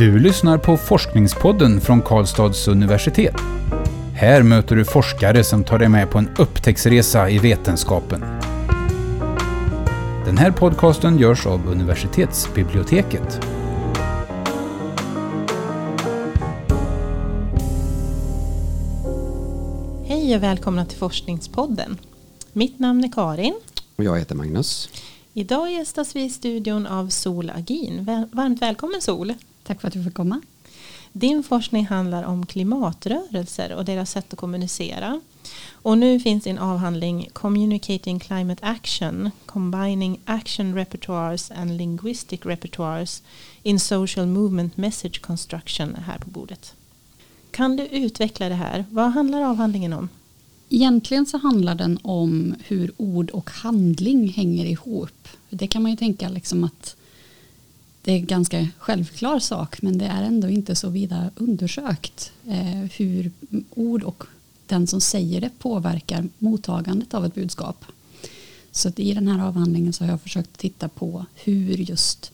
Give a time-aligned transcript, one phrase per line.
[0.00, 3.34] Du lyssnar på Forskningspodden från Karlstads universitet.
[4.14, 8.20] Här möter du forskare som tar dig med på en upptäcktsresa i vetenskapen.
[10.24, 13.40] Den här podcasten görs av universitetsbiblioteket.
[20.06, 21.98] Hej och välkomna till Forskningspodden.
[22.52, 23.54] Mitt namn är Karin.
[23.96, 24.88] Och jag heter Magnus.
[25.34, 28.04] Idag gästas vi i studion av Sol Agin.
[28.32, 29.34] Varmt välkommen Sol.
[29.70, 30.40] Tack för att du fick komma.
[31.12, 35.20] Din forskning handlar om klimatrörelser och deras sätt att kommunicera.
[35.72, 43.22] Och nu finns din avhandling Communicating Climate Action Combining Action Repertoires and Linguistic Repertoires
[43.62, 46.74] in Social Movement Message Construction här på bordet.
[47.50, 48.84] Kan du utveckla det här?
[48.90, 50.08] Vad handlar avhandlingen om?
[50.68, 55.28] Egentligen så handlar den om hur ord och handling hänger ihop.
[55.50, 56.96] Det kan man ju tänka liksom att
[58.02, 62.90] det är en ganska självklar sak men det är ändå inte så vida undersökt eh,
[62.96, 63.30] hur
[63.70, 64.24] ord och
[64.66, 67.84] den som säger det påverkar mottagandet av ett budskap.
[68.72, 72.32] Så i den här avhandlingen så har jag försökt titta på hur just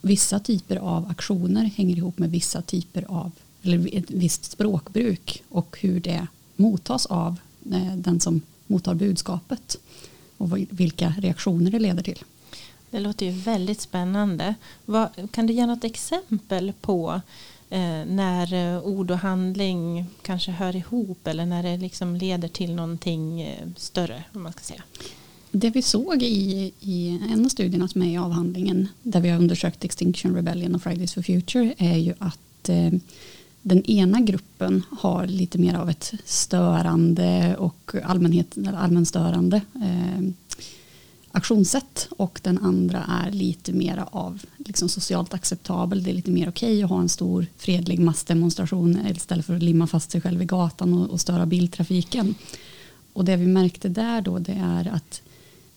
[0.00, 5.78] vissa typer av aktioner hänger ihop med vissa typer av eller ett visst språkbruk och
[5.80, 7.36] hur det mottas av
[7.72, 9.76] eh, den som mottar budskapet
[10.36, 12.18] och vilka reaktioner det leder till.
[12.94, 14.54] Det låter ju väldigt spännande.
[14.84, 17.20] Vad, kan du ge något exempel på
[17.70, 22.74] eh, när eh, ord och handling kanske hör ihop eller när det liksom leder till
[22.74, 24.24] någonting eh, större?
[24.32, 24.82] Om man ska säga.
[25.50, 29.38] Det vi såg i, i en av studierna som är i avhandlingen där vi har
[29.38, 32.92] undersökt Extinction Rebellion och Fridays for Future är ju att eh,
[33.62, 40.24] den ena gruppen har lite mer av ett störande och allmänhet, allmänstörande eh,
[41.36, 46.02] aktionssätt och den andra är lite mer av liksom socialt acceptabel.
[46.02, 49.62] Det är lite mer okej okay att ha en stor fredlig massdemonstration istället för att
[49.62, 52.34] limma fast sig själv i gatan och, och störa biltrafiken.
[53.12, 55.22] Och det vi märkte där då det är att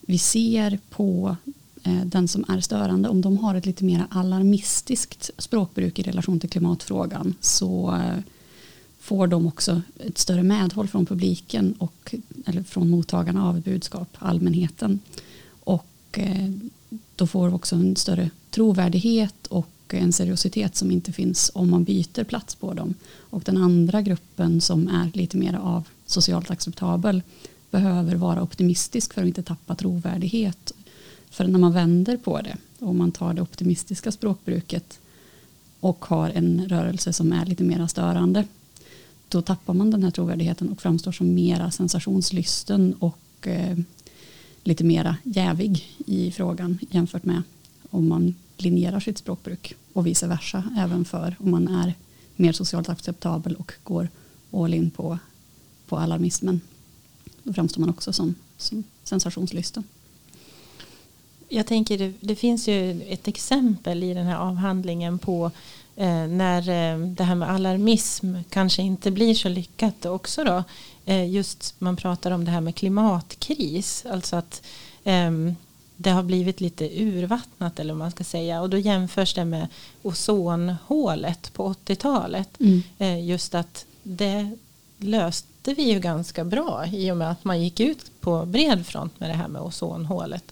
[0.01, 1.35] vi ser på
[1.83, 6.39] eh, den som är störande om de har ett lite mer alarmistiskt språkbruk i relation
[6.39, 8.23] till klimatfrågan så eh,
[8.99, 12.15] får de också ett större medhåll från publiken och
[12.45, 14.99] eller från mottagarna av budskap, allmänheten.
[16.07, 16.49] Och eh,
[17.15, 22.23] då får också en större trovärdighet och en seriositet som inte finns om man byter
[22.23, 22.93] plats på dem.
[23.13, 27.21] Och den andra gruppen som är lite mer av socialt acceptabel
[27.71, 30.73] behöver vara optimistisk för att inte tappa trovärdighet.
[31.29, 34.99] För när man vänder på det och man tar det optimistiska språkbruket
[35.79, 38.45] och har en rörelse som är lite mer störande
[39.29, 43.77] då tappar man den här trovärdigheten och framstår som mera sensationslysten och eh,
[44.67, 47.41] lite mera jävig i frågan jämfört med
[47.89, 51.93] om man linjerar sitt språkbruk och vice versa även för om man är
[52.35, 54.09] mer socialt acceptabel och går
[54.51, 55.19] all in på,
[55.87, 56.61] på alarmismen.
[57.43, 59.83] Då framstår man också som, som sensationslysten.
[61.49, 65.51] Jag tänker det, det, finns ju ett exempel i den här avhandlingen på
[66.27, 70.63] när eh, det här med alarmism kanske inte blir så lyckat också då.
[71.05, 74.05] Eh, just man pratar om det här med klimatkris.
[74.09, 74.61] Alltså att
[75.07, 75.55] Ehm,
[75.95, 79.67] det har blivit lite urvattnat eller vad man ska säga och då jämförs det med
[80.03, 82.49] ozonhålet på 80-talet.
[82.59, 82.83] Mm.
[82.97, 84.57] Eh, just att det
[84.97, 89.19] löste vi ju ganska bra i och med att man gick ut på bred front
[89.19, 90.43] med det här med ozonhålet.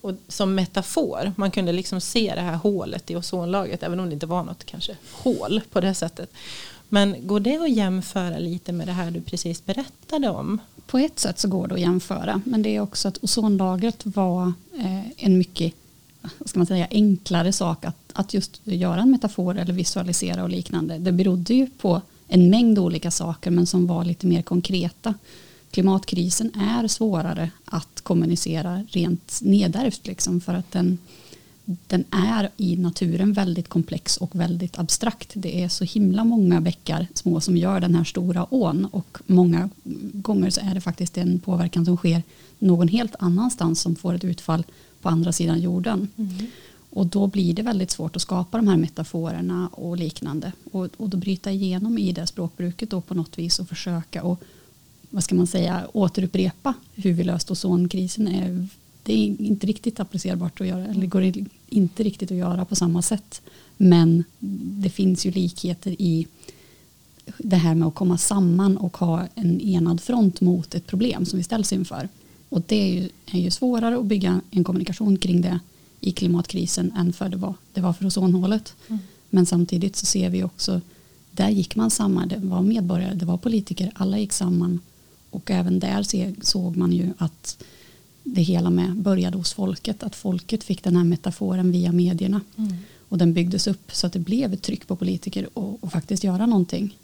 [0.00, 4.12] Och som metafor, man kunde liksom se det här hålet i ozonlagret även om det
[4.14, 6.32] inte var något kanske hål på det sättet.
[6.88, 10.58] Men går det att jämföra lite med det här du precis berättade om?
[10.86, 14.52] På ett sätt så går det att jämföra men det är också att ozonlagret var
[14.78, 15.74] eh, en mycket
[16.44, 20.98] ska man säga, enklare sak att, att just göra en metafor eller visualisera och liknande.
[20.98, 25.14] Det berodde ju på en mängd olika saker men som var lite mer konkreta.
[25.70, 30.98] Klimatkrisen är svårare att kommunicera rent nedärvt liksom för att den
[31.86, 35.30] den är i naturen väldigt komplex och väldigt abstrakt.
[35.34, 39.70] Det är så himla många bäckar små som gör den här stora ån och många
[40.12, 42.22] gånger så är det faktiskt en påverkan som sker
[42.58, 44.64] någon helt annanstans som får ett utfall
[45.02, 46.08] på andra sidan jorden.
[46.16, 46.46] Mm.
[46.90, 50.52] Och då blir det väldigt svårt att skapa de här metaforerna och liknande.
[50.72, 54.42] Och, och då bryta igenom i det språkbruket då på något vis och försöka och
[55.10, 58.68] vad ska man säga återupprepa hur vi löst ozonkrisen är
[59.02, 61.32] det är inte riktigt applicerbart att göra eller går
[61.68, 63.42] inte riktigt att göra på samma sätt.
[63.76, 64.24] Men
[64.82, 66.26] det finns ju likheter i
[67.38, 71.36] det här med att komma samman och ha en enad front mot ett problem som
[71.36, 72.08] vi ställs inför.
[72.48, 75.60] Och det är ju, är ju svårare att bygga en kommunikation kring det
[76.00, 78.74] i klimatkrisen än för det var, det var för ozonhålet.
[78.88, 79.00] Mm.
[79.30, 80.80] Men samtidigt så ser vi också,
[81.30, 84.80] där gick man samman, det var medborgare, det var politiker, alla gick samman.
[85.30, 86.04] Och även där
[86.44, 87.64] såg man ju att
[88.22, 92.40] det hela med började hos folket, att folket fick den här metaforen via medierna.
[92.56, 92.76] Mm.
[93.08, 95.48] Och den byggdes upp så att det blev ett tryck på politiker
[95.82, 96.96] att faktiskt göra någonting.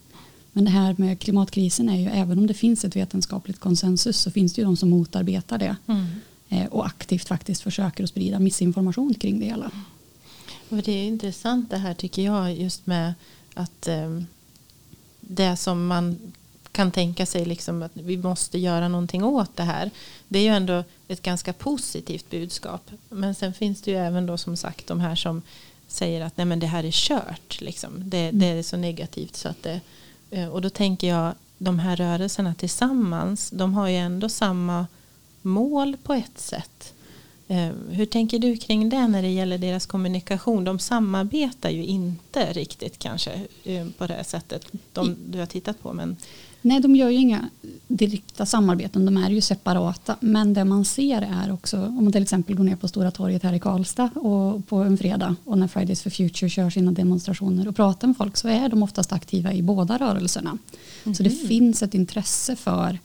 [0.53, 4.31] Men det här med klimatkrisen är ju, även om det finns ett vetenskapligt konsensus så
[4.31, 5.77] finns det ju de som motarbetar det.
[5.87, 6.07] Mm.
[6.49, 9.71] Eh, och aktivt faktiskt försöker att sprida missinformation kring det hela.
[10.69, 13.15] Och det är intressant det här tycker jag just med
[13.55, 14.21] att eh,
[15.21, 16.19] det som man
[16.77, 19.91] kan tänka sig liksom att vi måste göra någonting åt det här.
[20.29, 22.91] Det är ju ändå ett ganska positivt budskap.
[23.09, 25.43] Men sen finns det ju även då som sagt de här som
[25.89, 27.61] säger att nej men det här är kört.
[27.61, 27.91] Liksom.
[28.11, 28.39] Det, mm.
[28.39, 29.81] det är så negativt så att det,
[30.31, 34.87] eh, och då tänker jag de här rörelserna tillsammans de har ju ändå samma
[35.43, 36.95] mål på ett sätt.
[37.49, 40.65] Eh, hur tänker du kring det när det gäller deras kommunikation?
[40.65, 45.93] De samarbetar ju inte riktigt kanske eh, på det sättet de, du har tittat på.
[45.93, 46.17] Men...
[46.63, 47.51] Nej, de gör ju inga
[47.89, 50.17] direkta samarbeten, de är ju separata.
[50.21, 53.43] Men det man ser är också, om man till exempel går ner på Stora torget
[53.43, 57.69] här i Karlstad och på en fredag och när Fridays for Future kör sina demonstrationer
[57.69, 60.51] och pratar med folk så är de oftast aktiva i båda rörelserna.
[60.51, 60.61] Mm
[61.05, 61.15] -hmm.
[61.15, 61.49] Så det mhm.
[61.49, 62.99] finns ett intresse för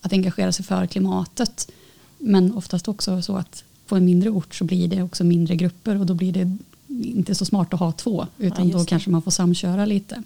[0.00, 1.70] att engagera sig för klimatet.
[2.18, 6.00] Men oftast också så att på en mindre ort så blir det också mindre grupper
[6.00, 6.56] och då blir det
[6.86, 10.22] inte så smart att ha två utan ja, då kanske man får samköra lite.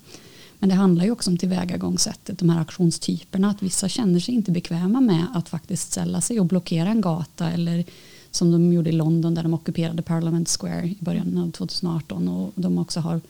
[0.58, 4.50] Men det handlar ju också om tillvägagångssättet, de här aktionstyperna, att vissa känner sig inte
[4.50, 7.84] bekväma med att faktiskt ställa sig och blockera en gata eller
[8.30, 12.52] som de gjorde i London där de ockuperade Parliament Square i början av 2018 och
[12.54, 13.20] de också har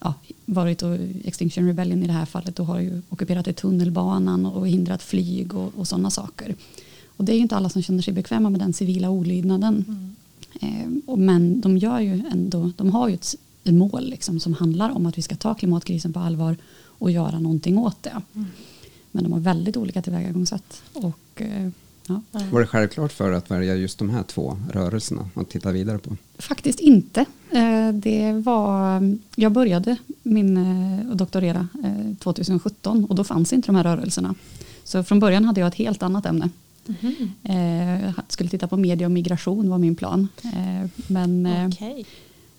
[0.00, 0.14] ja,
[0.44, 5.02] varit och Extinction Rebellion i det här fallet och har ju ockuperat tunnelbanan och hindrat
[5.02, 6.54] flyg och, och sådana saker.
[7.06, 9.84] Och det är ju inte alla som känner sig bekväma med den civila olydnaden.
[9.88, 10.14] Mm.
[10.60, 13.34] Eh, men de gör ju ändå, de har ju ett
[13.72, 16.56] mål liksom, som handlar om att vi ska ta klimatkrisen på allvar
[16.98, 18.22] och göra någonting åt det.
[18.34, 18.46] Mm.
[19.10, 20.82] Men de har väldigt olika tillvägagångssätt.
[20.92, 21.68] Och, eh,
[22.06, 22.20] ja.
[22.30, 26.16] Var det självklart för att välja just de här två rörelserna att titta vidare på?
[26.38, 27.24] Faktiskt inte.
[27.50, 29.02] Eh, det var,
[29.34, 31.68] jag började min eh, doktorera
[32.18, 34.34] 2017 och då fanns inte de här rörelserna.
[34.84, 36.50] Så från början hade jag ett helt annat ämne.
[37.02, 38.04] Mm.
[38.04, 40.28] Eh, skulle titta på media och migration var min plan.
[41.06, 42.04] Men okay.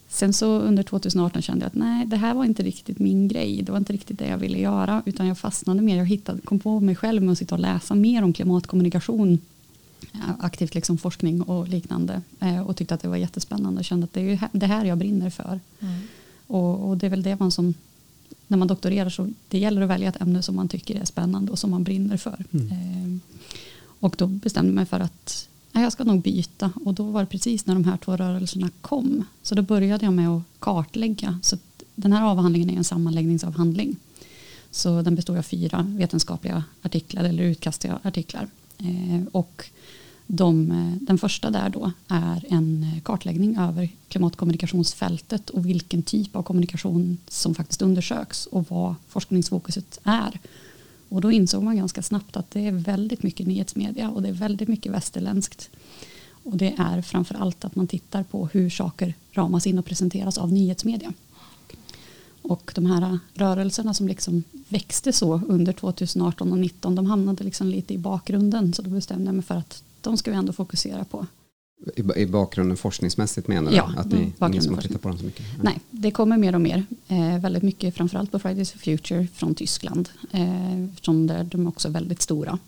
[0.09, 3.61] Sen så under 2018 kände jag att nej, det här var inte riktigt min grej.
[3.61, 5.03] Det var inte riktigt det jag ville göra.
[5.05, 5.97] Utan jag fastnade mer.
[5.97, 9.39] Jag hittade, kom på mig själv med att sitta och läsa mer om klimatkommunikation.
[10.39, 12.21] Aktivt liksom forskning och liknande.
[12.39, 13.79] Eh, och tyckte att det var jättespännande.
[13.79, 15.59] Och kände att det är det här jag brinner för.
[15.79, 15.99] Mm.
[16.47, 17.73] Och, och det är väl det man som
[18.47, 21.51] när man doktorerar så det gäller att välja ett ämne som man tycker är spännande
[21.51, 22.45] och som man brinner för.
[22.51, 22.71] Mm.
[22.71, 23.35] Eh,
[23.99, 25.47] och då bestämde jag mig för att
[25.81, 26.71] jag ska nog byta.
[26.85, 29.25] Och då var det precis när de här två rörelserna kom.
[29.41, 31.39] Så då började jag med att kartlägga.
[31.43, 31.57] Så
[31.95, 33.95] den här avhandlingen är en sammanläggningsavhandling.
[34.71, 38.47] Så den består av fyra vetenskapliga artiklar eller utkastiga artiklar.
[38.77, 39.65] Eh, och
[40.27, 46.43] de, eh, den första där då är en kartläggning över klimatkommunikationsfältet och vilken typ av
[46.43, 50.39] kommunikation som faktiskt undersöks och vad forskningsfokuset är.
[51.09, 54.33] Och då insåg man ganska snabbt att det är väldigt mycket nyhetsmedia och det är
[54.33, 55.69] väldigt mycket västerländskt.
[56.43, 60.37] Och det är framför allt att man tittar på hur saker ramas in och presenteras
[60.37, 61.13] av nyhetsmedia.
[62.41, 67.67] Och de här rörelserna som liksom växte så under 2018 och 2019 de hamnade liksom
[67.67, 71.05] lite i bakgrunden så då bestämde jag mig för att de ska vi ändå fokusera
[71.05, 71.25] på.
[72.15, 73.77] I, bakgrunden forskningsmästigt menar du?
[73.77, 75.45] Ja, att ni, ingen som har tittat på dem så mycket?
[75.57, 75.63] Ja.
[75.63, 76.85] Nej, det kommer mer och mer.
[77.07, 80.09] Eh, väldigt mycket framförallt på Fridays for Future från Tyskland.
[80.31, 82.59] Eh, eftersom där de är också väldigt stora.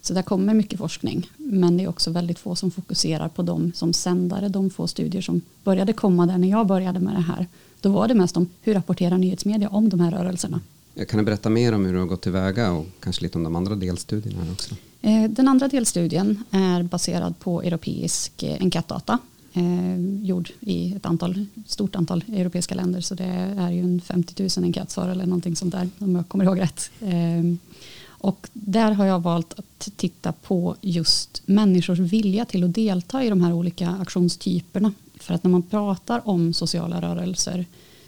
[0.00, 1.30] Så där kommer mycket forskning.
[1.36, 4.48] Men det är också väldigt få som fokuserar på dem som sändare.
[4.48, 7.46] De få studier som började komma där när jag började med det här.
[7.80, 10.60] Då var det mest om hur rapporterar nyhetsmedia om de här rörelserna.
[11.08, 13.56] Kan du berätta mer om hur du har gått tillväga och kanske lite om de
[13.56, 14.74] andra delstudierna också?
[15.04, 19.18] Eh, den andra delstudien är baserad på europeisk eh, enkätdata
[19.52, 24.42] eh, gjord i ett antal, stort antal europeiska länder så det är ju en 50
[24.42, 26.90] 000 enkätsvar eller någonting sånt där om jag kommer ihåg rätt.
[27.00, 27.58] Ehm,
[28.06, 33.28] och där har jag valt att titta på just människors vilja till att delta i
[33.28, 34.92] de här olika aktionstyperna.
[35.20, 37.66] För att när man pratar om sociala rörelser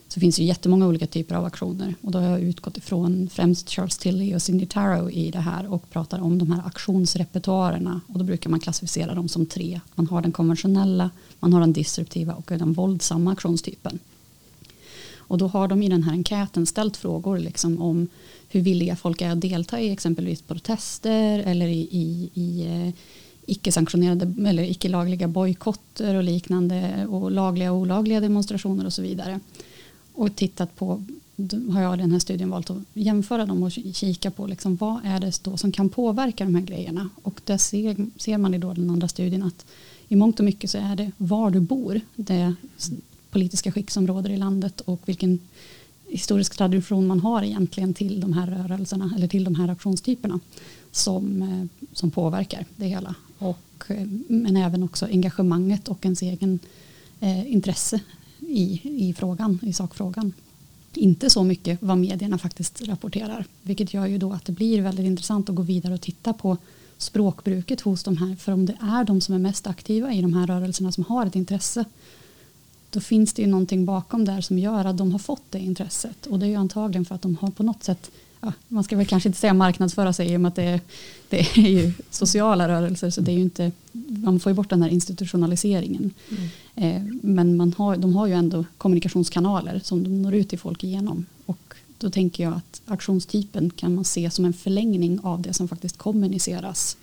[0.09, 3.71] så finns det jättemånga olika typer av aktioner och då har jag utgått ifrån främst
[3.71, 8.19] Charles Tilly och Cindy Tarrow i det här och pratar om de här aktionsrepertoarerna och
[8.19, 9.81] då brukar man klassificera dem som tre.
[9.95, 11.11] Man har den konventionella,
[11.41, 13.99] man har den disruptiva och den våldsamma aktionstypen.
[15.29, 18.09] Och då har de i den här enkäten ställt frågor liksom om
[18.49, 22.95] hur villiga folk är att delta i exempelvis protester eller i, i, i eh,
[23.47, 29.41] icke-sanktionerade eller icke-lagliga bojkotter och liknande och lagliga och olagliga demonstrationer och så vidare
[30.17, 31.05] och tittat på,
[31.73, 35.01] har jag i den här studien valt att jämföra dem och kika på liksom, vad
[35.05, 37.09] är det då som kan påverka de här grejerna.
[37.23, 39.67] Och där ser, ser man i då den andra studien att
[40.09, 42.55] i mångt och mycket så är det var du bor, det
[43.31, 45.39] politiska skick som råder i landet och vilken
[46.09, 50.41] historisk tradition man har egentligen till de här rörelserna eller till de här aktionstyperna
[50.91, 53.15] som, eh, som påverkar det hela.
[53.39, 56.59] Och, eh, men även också engagemanget och ens egen
[57.21, 58.01] eh, intresse
[58.49, 60.33] i, i frågan, i sakfrågan.
[60.95, 63.45] Inte så mycket vad medierna faktiskt rapporterar.
[63.63, 66.57] Vilket gör ju då att det blir väldigt intressant att gå vidare och titta på
[66.99, 68.37] språkbruket hos de här.
[68.37, 71.27] För om det är de som är mest aktiva i de här rörelserna som har
[71.27, 71.85] ett intresse
[72.97, 76.27] då finns det ju någonting bakom där som gör att de har fått det intresset.
[76.27, 78.97] Och det är ju antagligen för att de har på något sätt, ja, man ska
[78.97, 80.81] väl kanske inte säga marknadsföra sig i och med att det är,
[81.29, 83.73] det är ju sociala rörelser så det är inte,
[84.09, 86.11] man får ju bort den här institutionaliseringen.
[86.31, 86.49] Mm.
[86.75, 90.85] Eh, men man har, de har ju ändå kommunikationskanaler som de når ut till folk
[90.85, 91.27] igenom.
[91.47, 95.69] Och då tänker jag att aktionstypen kan man se som en förlängning av det som
[95.69, 96.97] faktiskt kommuniceras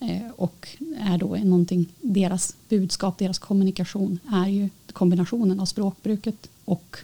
[0.00, 0.68] Eh, och
[0.98, 6.96] är då någonting, deras budskap, deras kommunikation är ju kombinationen av språkbruket och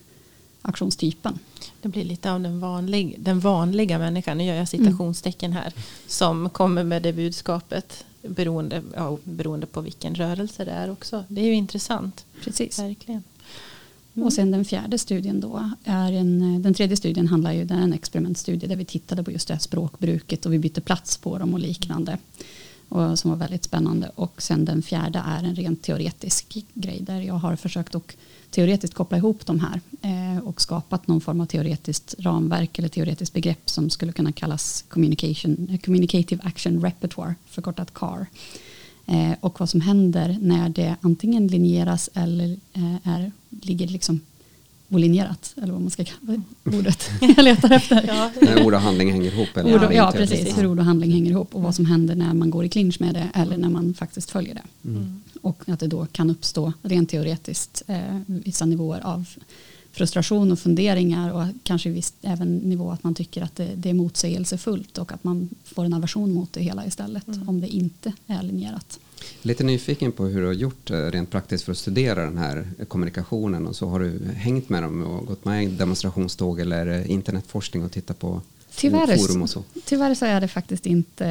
[0.63, 1.39] aktionstypen.
[1.83, 5.73] Det blir lite av den, vanlig, den vanliga människan, nu gör jag citationstecken här,
[6.07, 11.25] som kommer med det budskapet beroende, ja, beroende på vilken rörelse det är också.
[11.29, 12.25] Det är ju intressant.
[12.45, 12.79] Precis.
[12.79, 13.23] Verkligen.
[14.15, 14.27] Mm.
[14.27, 17.79] Och sen den fjärde studien då är en, den tredje studien handlar ju, det är
[17.79, 21.39] en experimentstudie där vi tittade på just det här språkbruket och vi bytte plats på
[21.39, 22.19] dem och liknande
[22.91, 24.11] och som var väldigt spännande.
[24.15, 28.17] Och sen den fjärde är en rent teoretisk grej där jag har försökt att
[28.51, 33.35] teoretiskt koppla ihop de här eh, och skapat någon form av teoretiskt ramverk eller teoretiskt
[33.35, 38.27] begrepp som skulle kunna kallas communication, eh, communicative action repertoire, förkortat CAR.
[39.07, 44.21] Eh, och vad som händer när det antingen linjeras eller eh, är, ligger liksom
[44.91, 48.05] olinjerat, eller vad man ska kalla ordet jag letar efter.
[48.09, 48.31] ja.
[48.41, 49.57] När ord och handling hänger ihop?
[49.57, 50.59] Eller ord, ja, precis.
[50.59, 53.01] Hur ord och handling hänger ihop och vad som händer när man går i clinch
[53.01, 54.89] med det eller när man faktiskt följer det.
[54.89, 55.23] Mm.
[55.43, 59.29] Och att det då kan uppstå rent teoretiskt eh, vissa nivåer av
[59.93, 63.95] frustration och funderingar och kanske visst även nivå att man tycker att det, det är
[63.95, 67.49] motsägelsefullt och att man får en aversion mot det hela istället mm.
[67.49, 68.99] om det inte är linjerat.
[69.43, 72.67] Lite nyfiken på hur du har gjort eh, rent praktiskt för att studera den här
[72.89, 77.85] kommunikationen och så har du hängt med dem och gått med i demonstrationståg eller internetforskning
[77.85, 78.41] och tittat på
[78.77, 79.65] Tyvärr, forum och så?
[79.85, 81.27] Tyvärr så är det faktiskt inte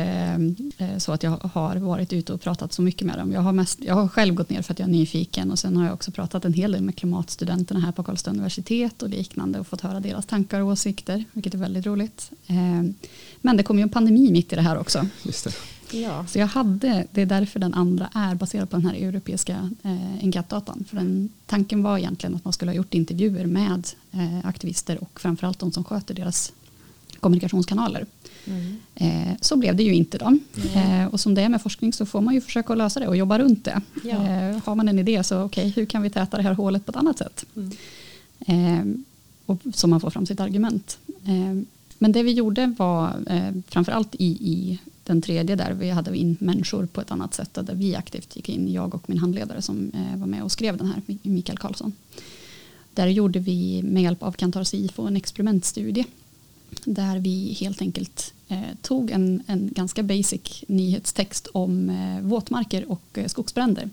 [0.77, 3.31] eh, så att jag har varit ute och pratat så mycket med dem.
[3.31, 5.77] Jag har, mest, jag har själv gått ner för att jag är nyfiken och sen
[5.77, 9.59] har jag också pratat en hel del med klimatstudenterna här på Karlstad universitet och liknande
[9.59, 12.31] och fått höra deras tankar och åsikter, vilket är väldigt roligt.
[12.47, 12.55] Eh,
[13.41, 15.07] men det kom ju en pandemi mitt i det här också.
[15.23, 15.51] Just det.
[15.91, 16.27] Ja.
[16.27, 20.23] Så jag hade, det är därför den andra är baserad på den här europeiska eh,
[20.23, 20.85] enkätdatan.
[20.89, 25.19] För den, tanken var egentligen att man skulle ha gjort intervjuer med eh, aktivister och
[25.19, 26.53] framförallt de som sköter deras
[27.19, 28.05] kommunikationskanaler.
[28.45, 28.77] Mm.
[28.95, 30.25] Eh, så blev det ju inte då.
[30.25, 31.01] Mm.
[31.01, 33.17] Eh, och som det är med forskning så får man ju försöka lösa det och
[33.17, 33.81] jobba runt det.
[34.03, 34.27] Ja.
[34.27, 36.85] Eh, har man en idé så okej, okay, hur kan vi täta det här hålet
[36.85, 37.45] på ett annat sätt?
[37.55, 37.71] Mm.
[38.39, 39.01] Eh,
[39.45, 40.97] och så man får fram sitt argument.
[41.07, 41.63] Eh,
[41.97, 46.37] men det vi gjorde var eh, framförallt i, i den tredje där vi hade in
[46.39, 49.91] människor på ett annat sätt där vi aktivt gick in, jag och min handledare som
[49.93, 51.93] eh, var med och skrev den här, Mikael Karlsson.
[52.93, 56.05] Där gjorde vi med hjälp av Kantar Sifo en experimentstudie
[56.85, 63.03] där vi helt enkelt eh, tog en, en ganska basic nyhetstext om eh, våtmarker och
[63.13, 63.89] eh, skogsbränder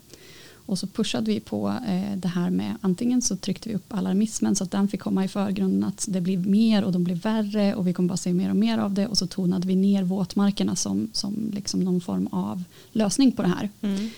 [0.66, 4.56] och så pushade vi på eh, det här med antingen så tryckte vi upp alarmismen
[4.56, 7.74] så att den fick komma i förgrunden att det blir mer och de blir värre
[7.74, 10.02] och vi kommer bara se mer och mer av det och så tonade vi ner
[10.02, 13.70] våtmarkerna som, som liksom någon form av lösning på det här.
[13.80, 14.10] Mm.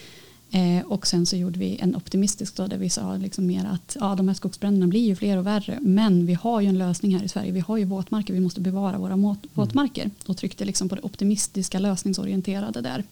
[0.50, 3.96] Eh, och sen så gjorde vi en optimistisk då där vi sa liksom mer att
[4.00, 7.16] ja, de här skogsbränderna blir ju fler och värre men vi har ju en lösning
[7.16, 7.52] här i Sverige.
[7.52, 11.78] Vi har ju våtmarker, vi måste bevara våra våtmarker och tryckte liksom på det optimistiska
[11.78, 13.04] lösningsorienterade där.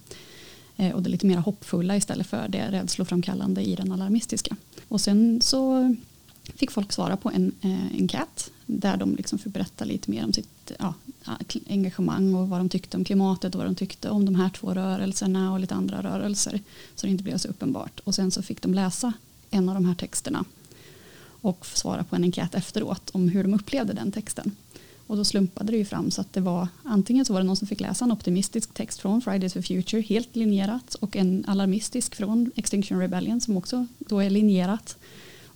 [0.77, 4.57] Eh, och det lite mer hoppfulla istället för det rädsloframkallande i den alarmistiska.
[4.89, 5.95] Och sen så
[6.55, 10.33] fick folk svara på en eh, enkät där de liksom fick berätta lite mer om
[10.33, 10.95] sitt ja,
[11.69, 14.75] engagemang och vad de tyckte om klimatet och vad de tyckte om de här två
[14.75, 16.61] rörelserna och lite andra rörelser
[16.95, 18.01] så det inte blev så uppenbart.
[18.05, 19.13] Och sen så fick de läsa
[19.51, 20.45] en av de här texterna
[21.41, 24.57] och svara på en enkät efteråt om hur de upplevde den texten.
[25.07, 27.57] Och då slumpade det ju fram så att det var antingen så var det någon
[27.57, 32.15] som fick läsa en optimistisk text från Fridays for Future helt linjerat och en alarmistisk
[32.15, 34.97] från Extinction Rebellion som också då är linjerat.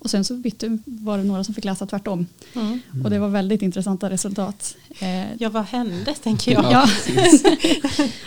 [0.01, 2.27] Och sen så bytte, var det några som fick läsa tvärtom.
[2.55, 2.81] Mm.
[3.05, 4.77] Och det var väldigt intressanta resultat.
[5.01, 6.65] Eh, ja, vad hände tänker jag.
[6.65, 6.89] Ja.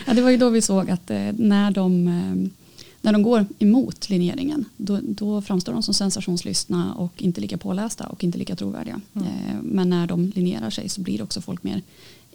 [0.06, 2.63] ja, det var ju då vi såg att eh, när de eh,
[3.04, 8.06] när de går emot linjeringen då, då framstår de som sensationslystna och inte lika pålästa
[8.06, 9.00] och inte lika trovärdiga.
[9.14, 9.28] Mm.
[9.28, 11.82] Eh, men när de linjerar sig så blir också folk mer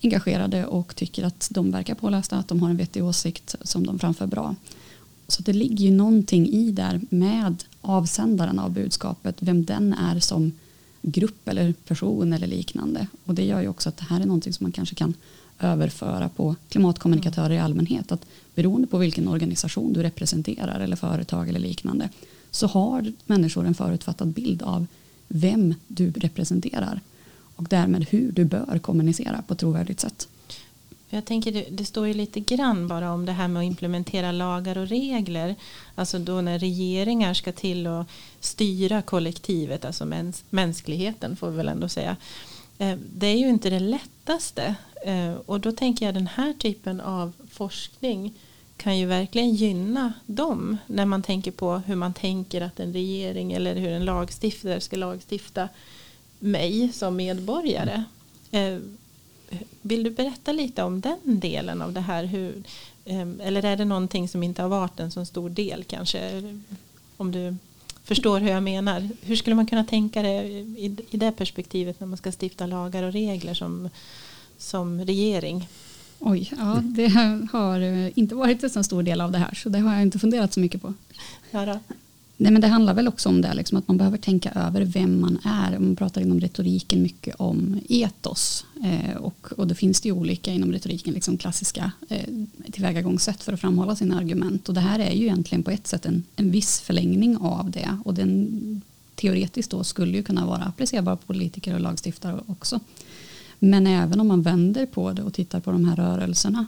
[0.03, 3.99] engagerade och tycker att de verkar pålästa, att de har en vettig åsikt som de
[3.99, 4.55] framför bra.
[5.27, 10.51] Så det ligger ju någonting i där med avsändaren av budskapet, vem den är som
[11.01, 13.07] grupp eller person eller liknande.
[13.25, 15.13] Och det gör ju också att det här är någonting som man kanske kan
[15.59, 18.11] överföra på klimatkommunikatörer i allmänhet.
[18.11, 18.25] Att
[18.55, 22.09] beroende på vilken organisation du representerar eller företag eller liknande
[22.51, 24.85] så har människor en förutfattad bild av
[25.27, 27.01] vem du representerar
[27.55, 30.27] och därmed hur du bör kommunicera på ett trovärdigt sätt.
[31.09, 34.31] Jag tänker det, det, står ju lite grann bara om det här med att implementera
[34.31, 35.55] lagar och regler.
[35.95, 38.05] Alltså då när regeringar ska till och
[38.39, 42.17] styra kollektivet, alltså mäns, mänskligheten får vi väl ändå säga.
[42.77, 44.75] Eh, det är ju inte det lätt lättaste.
[45.05, 48.33] Eh, och då tänker jag den här typen av forskning
[48.77, 53.51] kan ju verkligen gynna dem när man tänker på hur man tänker att en regering
[53.51, 55.69] eller hur en lagstiftare ska lagstifta
[56.39, 58.03] mig som medborgare.
[58.51, 58.77] Eh,
[59.81, 62.23] vill du berätta lite om den delen av det här?
[62.23, 62.63] Hur,
[63.05, 66.53] eh, eller är det någonting som inte har varit en så stor del kanske?
[67.17, 67.55] Om du
[68.03, 69.09] förstår hur jag menar.
[69.21, 73.03] Hur skulle man kunna tänka det i, i det perspektivet när man ska stifta lagar
[73.03, 73.89] och regler som,
[74.57, 75.67] som regering?
[76.19, 77.07] Oj, ja, det
[77.51, 77.79] har
[78.19, 80.53] inte varit en så stor del av det här så det har jag inte funderat
[80.53, 80.93] så mycket på.
[81.51, 81.79] Ja
[82.41, 85.21] Nej, men det handlar väl också om det, liksom, att man behöver tänka över vem
[85.21, 85.79] man är.
[85.79, 88.65] Man pratar inom retoriken mycket om etos.
[88.83, 92.25] Eh, och, och då finns det ju olika inom retoriken, liksom klassiska eh,
[92.71, 94.69] tillvägagångssätt för att framhålla sina argument.
[94.69, 97.97] Och det här är ju egentligen på ett sätt en, en viss förlängning av det.
[98.05, 98.81] Och den
[99.15, 102.79] teoretiskt då skulle ju kunna vara applicerbar på politiker och lagstiftare också.
[103.59, 106.65] Men även om man vänder på det och tittar på de här rörelserna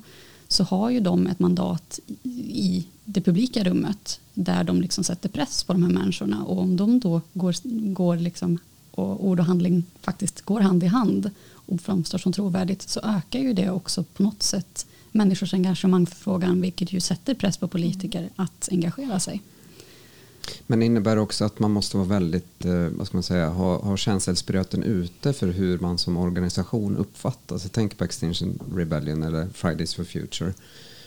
[0.52, 5.64] så har ju de ett mandat i det publika rummet där de liksom sätter press
[5.64, 7.56] på de här människorna och om de då går,
[7.94, 8.60] går liksom
[8.92, 13.40] och ord och handling faktiskt går hand i hand och framstår som trovärdigt så ökar
[13.40, 17.68] ju det också på något sätt människors engagemang för frågan vilket ju sätter press på
[17.68, 19.42] politiker att engagera sig.
[20.68, 23.78] Men det innebär också att man måste vara väldigt, eh, vad ska man säga, ha,
[23.78, 27.64] ha känselspröten ute för hur man som organisation uppfattas.
[27.64, 30.54] Jag tänker på Extinction Rebellion eller Fridays for Future.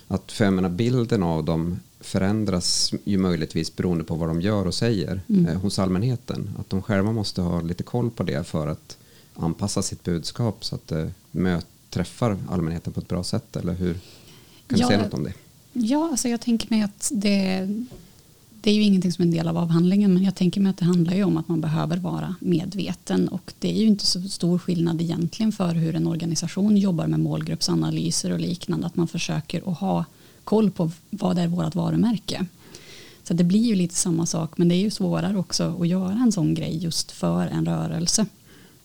[0.08, 4.74] Att för menar, bilden av dem förändras ju möjligtvis beroende på vad de gör och
[4.74, 5.46] säger mm.
[5.46, 6.50] eh, hos allmänheten.
[6.58, 8.96] Att de själva måste ha lite koll på det för att
[9.34, 13.56] anpassa sitt budskap så att det möt, träffar allmänheten på ett bra sätt.
[13.56, 13.92] Eller hur?
[13.92, 14.00] Kan
[14.66, 15.32] du ja, säga något om det?
[15.72, 17.68] Ja, alltså jag tänker mig att det,
[18.64, 20.76] det är ju ingenting som är en del av avhandlingen men jag tänker mig att
[20.76, 24.22] det handlar ju om att man behöver vara medveten och det är ju inte så
[24.22, 29.70] stor skillnad egentligen för hur en organisation jobbar med målgruppsanalyser och liknande att man försöker
[29.70, 30.04] att ha
[30.44, 32.46] koll på vad är vårt varumärke.
[33.22, 36.18] Så det blir ju lite samma sak men det är ju svårare också att göra
[36.22, 38.26] en sån grej just för en rörelse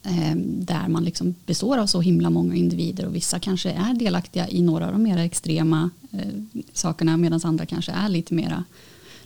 [0.04, 4.50] eh, där man liksom består av så himla många individer och vissa kanske är delaktiga
[4.50, 8.63] i några av de mer extrema eh, sakerna medan andra kanske är lite mera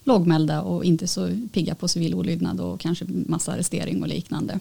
[0.04, 4.60] lågmälda och inte så pigga på civil olydnad och kanske massa arrestering och liknande.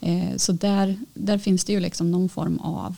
[0.00, 2.96] Eh, så där, där finns det ju liksom någon form av,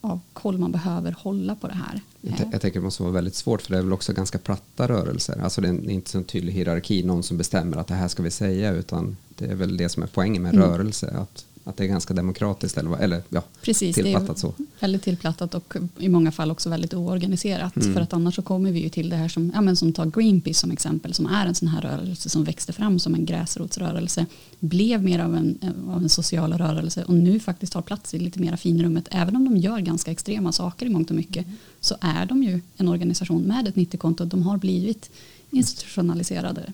[0.00, 2.00] av koll man behöver hålla på det här.
[2.20, 4.88] Jag, jag tänker det måste vara väldigt svårt för det är väl också ganska platta
[4.88, 5.40] rörelser.
[5.42, 8.22] Alltså det är inte så en tydlig hierarki, någon som bestämmer att det här ska
[8.22, 10.68] vi säga utan det är väl det som är poängen med mm.
[10.68, 11.16] rörelse.
[11.18, 14.54] Att att det är ganska demokratiskt eller, eller ja, Precis, tillplattat så.
[14.80, 17.76] Väldigt tillplattat och i många fall också väldigt oorganiserat.
[17.76, 17.94] Mm.
[17.94, 20.06] För att annars så kommer vi ju till det här som, ja, men som tar
[20.06, 24.26] Greenpeace som exempel som är en sån här rörelse som växte fram som en gräsrotsrörelse.
[24.58, 28.40] Blev mer av en, av en social rörelse och nu faktiskt har plats i lite
[28.40, 29.08] mera finrummet.
[29.10, 31.56] Även om de gör ganska extrema saker i mångt och mycket mm.
[31.80, 34.24] så är de ju en organisation med ett 90-konto.
[34.24, 35.10] De har blivit
[35.50, 36.72] institutionaliserade.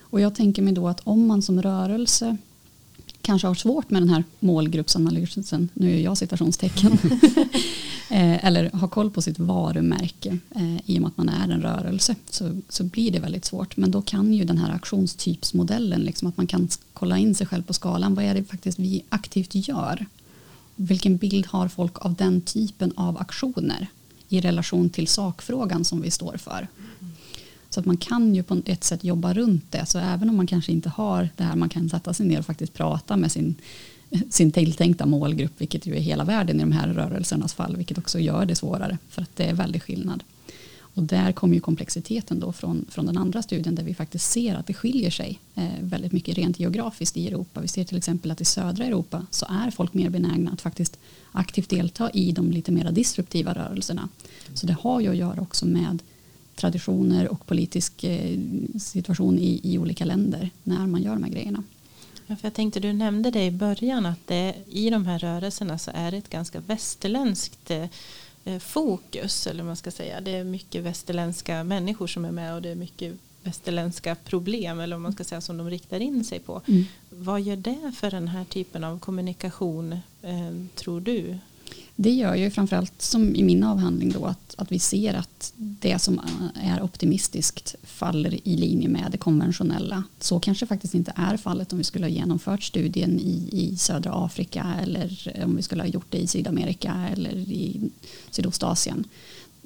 [0.00, 2.36] Och jag tänker mig då att om man som rörelse
[3.22, 6.92] kanske har svårt med den här målgruppsanalysen, nu är jag citationstecken,
[8.10, 11.62] eh, eller har koll på sitt varumärke eh, i och med att man är en
[11.62, 13.76] rörelse så, så blir det väldigt svårt.
[13.76, 17.62] Men då kan ju den här aktionstypsmodellen, liksom att man kan kolla in sig själv
[17.62, 20.06] på skalan, vad är det faktiskt vi aktivt gör?
[20.76, 23.86] Vilken bild har folk av den typen av aktioner
[24.28, 26.68] i relation till sakfrågan som vi står för?
[27.74, 29.86] Så att man kan ju på ett sätt jobba runt det.
[29.86, 32.46] Så även om man kanske inte har det här man kan sätta sig ner och
[32.46, 33.54] faktiskt prata med sin,
[34.30, 38.18] sin tilltänkta målgrupp, vilket ju är hela världen i de här rörelsernas fall, vilket också
[38.18, 40.22] gör det svårare för att det är väldigt skillnad.
[40.94, 44.54] Och där kommer ju komplexiteten då från, från den andra studien där vi faktiskt ser
[44.54, 47.60] att det skiljer sig eh, väldigt mycket rent geografiskt i Europa.
[47.60, 50.98] Vi ser till exempel att i södra Europa så är folk mer benägna att faktiskt
[51.32, 54.08] aktivt delta i de lite mer disruptiva rörelserna.
[54.54, 56.02] Så det har ju att göra också med
[56.54, 58.38] traditioner och politisk eh,
[58.78, 61.62] situation i, i olika länder när man gör de här grejerna.
[62.26, 65.78] Ja, för jag tänkte, du nämnde det i början att det, i de här rörelserna
[65.78, 69.46] så är det ett ganska västerländskt eh, fokus.
[69.46, 70.20] Eller man ska säga.
[70.20, 74.96] Det är mycket västerländska människor som är med och det är mycket västerländska problem eller
[74.96, 76.62] vad man ska säga som de riktar in sig på.
[76.68, 76.84] Mm.
[77.10, 81.38] Vad gör det för den här typen av kommunikation eh, tror du?
[81.96, 85.98] Det gör ju framförallt som i min avhandling då att, att vi ser att det
[85.98, 86.20] som
[86.62, 90.04] är optimistiskt faller i linje med det konventionella.
[90.20, 94.12] Så kanske faktiskt inte är fallet om vi skulle ha genomfört studien i, i södra
[94.14, 97.90] Afrika eller om vi skulle ha gjort det i Sydamerika eller i
[98.30, 99.04] Sydostasien.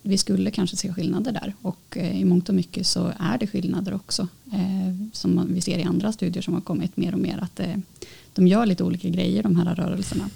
[0.02, 3.46] Vi skulle kanske se skillnader där och eh, i mångt och mycket så är det
[3.46, 7.38] skillnader också eh, som vi ser i andra studier som har kommit mer och mer
[7.42, 7.76] att eh,
[8.34, 10.30] de gör lite olika grejer de här rörelserna.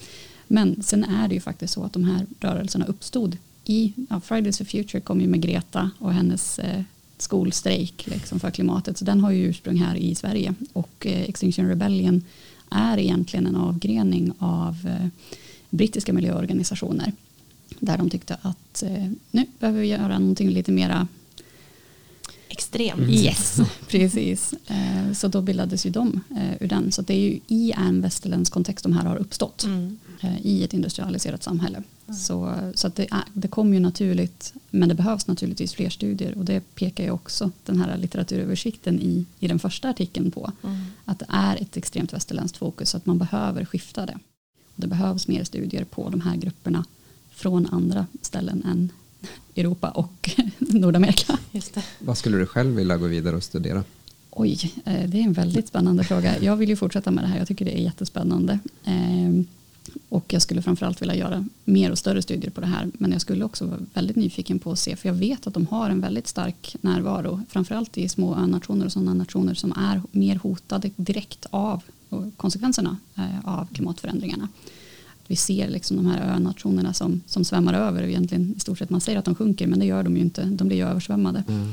[0.52, 4.58] Men sen är det ju faktiskt så att de här rörelserna uppstod i ja, Fridays
[4.58, 6.82] for Future kom ju med Greta och hennes eh,
[7.18, 8.98] skolstrejk liksom för klimatet.
[8.98, 10.54] Så den har ju ursprung här i Sverige.
[10.72, 12.22] Och eh, Extinction Rebellion
[12.70, 15.08] är egentligen en avgrening av eh,
[15.70, 17.12] brittiska miljöorganisationer.
[17.80, 21.08] Där de tyckte att eh, nu behöver vi göra någonting lite mera
[22.50, 23.00] extremt.
[23.00, 23.10] Mm.
[23.10, 24.54] Yes, precis.
[24.66, 26.92] Eh, så då bildades ju de eh, ur den.
[26.92, 29.64] Så det är ju i en västerländsk kontext de här har uppstått.
[29.64, 29.98] Mm.
[30.20, 31.82] Eh, I ett industrialiserat samhälle.
[32.06, 32.20] Mm.
[32.20, 34.54] Så, så att det, det kommer ju naturligt.
[34.70, 36.38] Men det behövs naturligtvis fler studier.
[36.38, 40.52] Och det pekar ju också den här litteraturöversikten i, i den första artikeln på.
[40.62, 40.78] Mm.
[41.04, 42.90] Att det är ett extremt västerländskt fokus.
[42.90, 44.18] Så att man behöver skifta det.
[44.74, 46.84] Och det behövs mer studier på de här grupperna
[47.30, 48.92] från andra ställen än
[49.56, 51.38] Europa och Nordamerika.
[51.98, 53.84] Vad skulle du själv vilja gå vidare och studera?
[54.30, 56.38] Oj, eh, det är en väldigt spännande fråga.
[56.40, 57.38] Jag vill ju fortsätta med det här.
[57.38, 58.58] Jag tycker det är jättespännande.
[58.84, 59.46] Ehm,
[60.08, 62.90] och jag skulle framförallt vilja göra mer och större studier på det här.
[62.92, 65.66] Men jag skulle också vara väldigt nyfiken på att se, för jag vet att de
[65.66, 67.40] har en väldigt stark närvaro.
[67.48, 71.82] Framförallt i små önationer och sådana nationer som är mer hotade direkt av
[72.36, 74.48] konsekvenserna eh, av klimatförändringarna
[75.30, 78.02] vi ser liksom de här önationerna som, som svämmar över.
[78.02, 80.44] Egentligen, I stort sett man säger att de sjunker men det gör de ju inte.
[80.44, 81.44] De blir ju översvämmade.
[81.48, 81.70] Mm.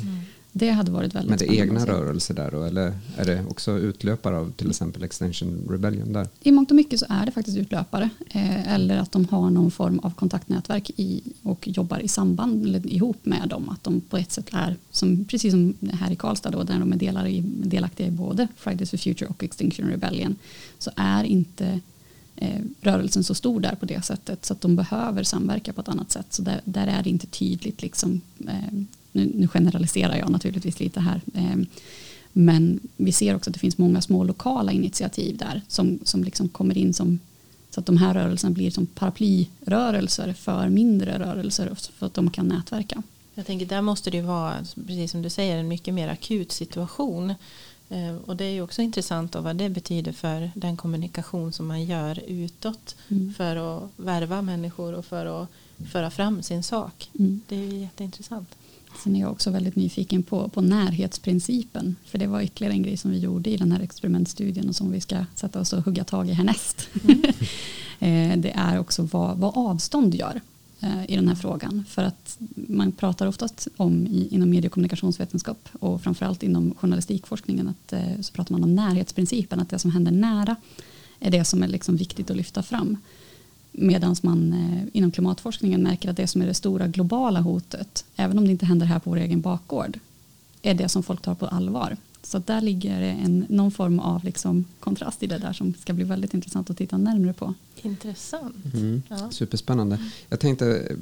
[0.51, 2.63] Det hade varit väldigt Men det är egna rörelser där då?
[2.63, 6.27] Eller är det också utlöpare av till exempel Extension Rebellion där?
[6.41, 8.09] I mångt och mycket så är det faktiskt utlöpare.
[8.29, 12.93] Eh, eller att de har någon form av kontaktnätverk i, och jobbar i samband eller
[12.93, 13.69] ihop med dem.
[13.69, 16.93] Att de på ett sätt är, som, precis som här i Karlstad då, där de
[16.93, 20.35] är delar i, delaktiga i både Fridays for Future och Extinction Rebellion.
[20.79, 21.79] Så är inte
[22.37, 25.89] Eh, rörelsen så stor där på det sättet så att de behöver samverka på ett
[25.89, 26.25] annat sätt.
[26.29, 28.73] Så där, där är det inte tydligt liksom, eh,
[29.11, 31.21] nu, nu, generaliserar jag naturligtvis lite här.
[31.33, 31.57] Eh,
[32.33, 36.49] men vi ser också att det finns många små lokala initiativ där som, som liksom
[36.49, 37.19] kommer in som
[37.69, 42.47] så att de här rörelserna blir som paraplyrörelser för mindre rörelser för att de kan
[42.47, 43.03] nätverka.
[43.35, 44.55] Jag tänker där måste det ju vara,
[44.87, 47.33] precis som du säger, en mycket mer akut situation
[48.25, 52.23] och det är ju också intressant vad det betyder för den kommunikation som man gör
[52.27, 53.33] utåt mm.
[53.33, 55.47] för att värva människor och för att
[55.91, 57.09] föra fram sin sak.
[57.19, 57.41] Mm.
[57.47, 58.55] Det är ju jätteintressant.
[59.03, 61.95] Sen är jag också väldigt nyfiken på, på närhetsprincipen.
[62.05, 64.91] För det var ytterligare en grej som vi gjorde i den här experimentstudien och som
[64.91, 66.89] vi ska sätta oss och hugga tag i härnäst.
[67.03, 67.21] Mm.
[67.99, 70.41] Eh, det är också vad, vad avstånd gör.
[70.79, 71.85] Eh, I den här frågan.
[71.87, 77.67] För att man pratar oftast om i, inom medie och kommunikationsvetenskap och framförallt inom journalistikforskningen
[77.67, 80.55] att, eh, så pratar man om närhetsprincipen, att det som händer nära
[81.19, 82.97] är det som är liksom viktigt att lyfta fram.
[83.71, 88.37] Medan man eh, inom klimatforskningen märker att det som är det stora globala hotet, även
[88.37, 89.99] om det inte händer här på vår egen bakgård,
[90.61, 91.97] är det som folk tar på allvar.
[92.27, 96.03] Så där ligger en, någon form av liksom kontrast i det där som ska bli
[96.03, 97.53] väldigt intressant att titta närmare på.
[97.81, 98.73] Intressant.
[98.73, 99.01] Mm.
[99.09, 99.31] Ja.
[99.31, 99.99] Superspännande.
[100.29, 100.95] Jag tänkte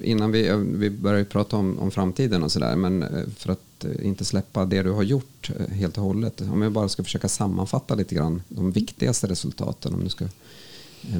[0.00, 4.06] innan vi, vi börjar prata om, om framtiden och sådär men eh, för att eh,
[4.06, 6.40] inte släppa det du har gjort eh, helt och hållet.
[6.40, 10.28] Om jag bara ska försöka sammanfatta lite grann de viktigaste resultaten om du ska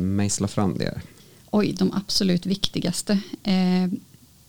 [0.01, 1.01] mejsla fram det.
[1.51, 3.19] Oj, de absolut viktigaste.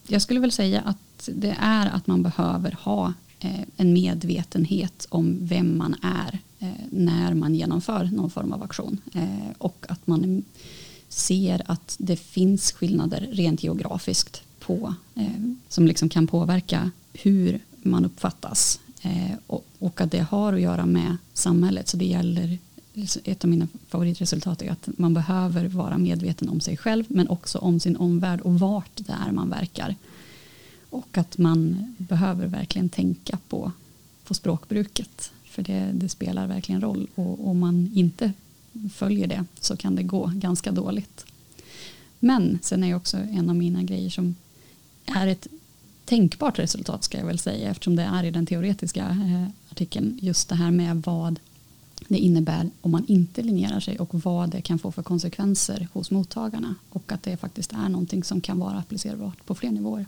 [0.07, 5.07] Jag skulle väl säga att det är att man behöver ha Eh, Eh, en medvetenhet
[5.09, 9.01] om vem man är eh, när man genomför någon form av aktion.
[9.13, 10.43] Eh, och att man
[11.09, 14.95] ser att det finns skillnader rent geografiskt på,
[15.69, 18.79] som liksom kan påverka hur man uppfattas.
[19.77, 21.87] Och att det har att göra med samhället.
[21.87, 22.57] Så det gäller
[23.23, 27.57] ett av mina favoritresultat är att man behöver vara medveten om sig själv men också
[27.57, 29.95] om sin omvärld och vart det är man verkar.
[30.93, 33.71] Och att man behöver verkligen tänka på,
[34.23, 35.31] på språkbruket.
[35.43, 37.07] För det, det spelar verkligen roll.
[37.15, 38.33] Och om man inte
[38.93, 41.25] följer det så kan det gå ganska dåligt.
[42.19, 44.35] Men sen är också en av mina grejer som
[45.05, 45.47] är ett
[46.05, 50.19] tänkbart resultat ska jag väl säga eftersom det är i den teoretiska eh, artikeln.
[50.21, 51.39] Just det här med vad
[52.07, 56.11] det innebär om man inte linjerar sig och vad det kan få för konsekvenser hos
[56.11, 60.05] mottagarna och att det faktiskt är någonting som kan vara applicerbart på fler nivåer.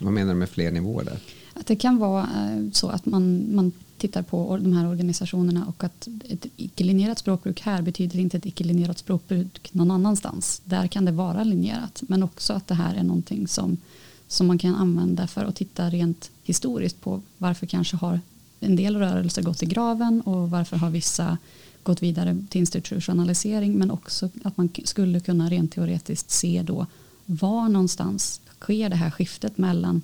[0.00, 1.18] Vad menar du med fler nivåer där?
[1.54, 5.84] Att det kan vara eh, så att man, man tittar på de här organisationerna och
[5.84, 10.62] att ett icke-linjerat språkbruk här betyder inte ett icke-linjerat språkbruk någon annanstans.
[10.64, 13.76] Där kan det vara linjerat men också att det här är någonting som,
[14.28, 18.20] som man kan använda för att titta rent historiskt på varför kanske har
[18.60, 21.38] en del rörelser gått i graven och varför har vissa
[21.82, 26.86] gått vidare till institutionalisering men också att man skulle kunna rent teoretiskt se då
[27.26, 30.02] var någonstans sker det här skiftet mellan,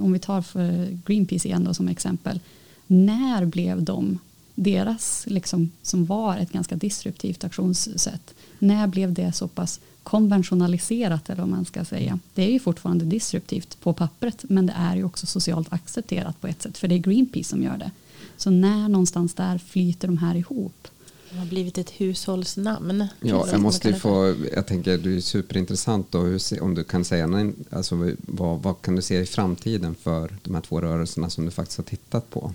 [0.00, 2.40] om vi tar för Greenpeace igen då som exempel,
[2.86, 4.18] när blev de
[4.54, 11.42] deras, liksom, som var ett ganska disruptivt aktionssätt, när blev det så pass konventionaliserat eller
[11.42, 12.18] vad man ska säga.
[12.34, 16.46] Det är ju fortfarande disruptivt på pappret men det är ju också socialt accepterat på
[16.46, 17.90] ett sätt för det är Greenpeace som gör det.
[18.36, 20.88] Så när någonstans där flyter de här ihop
[21.36, 23.06] det har blivit ett hushållsnamn.
[23.20, 27.52] Ja, jag måste få, jag tänker det är superintressant då, hur, om du kan säga
[27.70, 31.50] alltså, vad, vad kan du se i framtiden för de här två rörelserna som du
[31.50, 32.52] faktiskt har tittat på?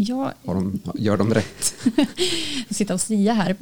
[0.00, 1.74] Ja, de, gör de rätt?
[2.70, 3.50] Sitta och sia här.
[3.50, 3.56] Eh,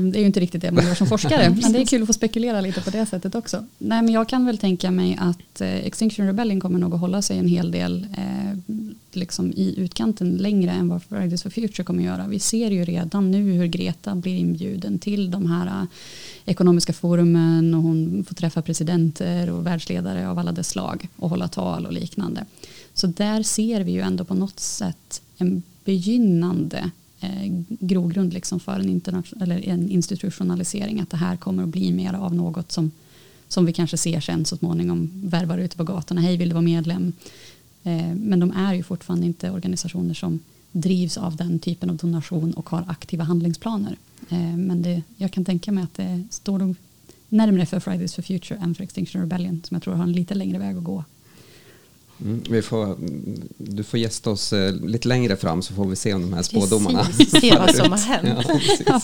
[0.00, 1.56] det är ju inte riktigt det man gör som forskare.
[1.62, 3.64] men det är kul att få spekulera lite på det sättet också.
[3.78, 7.22] Nej, men jag kan väl tänka mig att eh, Extinction Rebellion kommer nog att hålla
[7.22, 8.58] sig en hel del eh,
[9.12, 12.26] liksom i utkanten längre än vad Fridays for Future kommer att göra.
[12.26, 15.86] Vi ser ju redan nu hur Greta blir inbjuden till de här
[16.44, 21.48] ekonomiska forumen och hon får träffa presidenter och världsledare av alla dess slag och hålla
[21.48, 22.44] tal och liknande.
[22.94, 28.72] Så där ser vi ju ändå på något sätt en begynnande eh, grogrund liksom för
[28.72, 31.00] en, eller en institutionalisering.
[31.00, 32.90] Att det här kommer att bli mer av något som,
[33.48, 36.20] som vi kanske ser sen så småningom värvar ute på gatorna.
[36.20, 37.12] Hej, vill du vara medlem?
[37.82, 40.40] Eh, men de är ju fortfarande inte organisationer som
[40.72, 43.96] drivs av den typen av donation och har aktiva handlingsplaner.
[44.28, 46.76] Eh, men det, jag kan tänka mig att det står nog
[47.28, 50.34] närmare för Fridays for Future än för Extinction Rebellion som jag tror har en lite
[50.34, 51.04] längre väg att gå.
[52.24, 52.96] Mm, vi får,
[53.56, 56.42] du får gästa oss eh, lite längre fram så får vi se om de här
[56.42, 58.46] spådomarna se vad som har hänt.
[58.46, 58.82] Ja, precis.
[58.86, 59.00] Ja,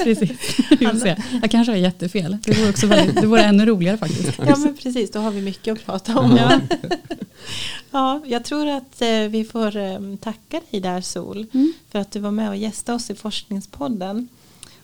[0.79, 1.03] precis.
[1.03, 1.17] se.
[1.43, 2.39] Jag kanske har jättefel.
[2.43, 4.33] Det vore, också väldigt, det vore ännu roligare faktiskt.
[4.39, 6.37] Ja men precis, då har vi mycket att prata om.
[6.37, 6.61] Ja,
[7.91, 11.73] ja jag tror att eh, vi får eh, tacka dig där Sol mm.
[11.91, 14.29] för att du var med och gästade oss i Forskningspodden.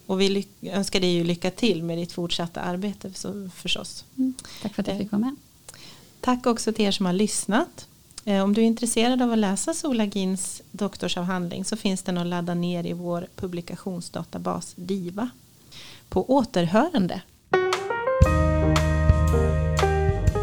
[0.07, 3.11] Och vi önskar dig ju lycka till med ditt fortsatta arbete
[3.55, 4.05] förstås.
[4.18, 4.35] Mm.
[4.62, 5.37] Tack för att jag fick vara med.
[6.20, 7.87] Tack också till er som har lyssnat.
[8.29, 12.27] Eh, om du är intresserad av att läsa Sola Gins doktorsavhandling så finns den att
[12.27, 15.29] ladda ner i vår publikationsdatabas DIVA.
[16.09, 17.21] På återhörande.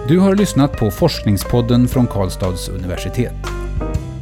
[0.08, 3.36] Du har lyssnat på Forskningspodden från Karlstads universitet.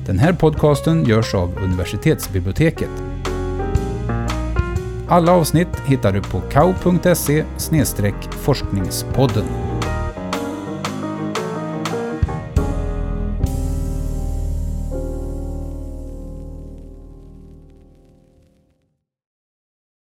[0.05, 2.89] Den här podcasten görs av universitetsbiblioteket.
[5.07, 7.45] Alla avsnitt hittar du på kau.se
[8.31, 9.45] forskningspodden.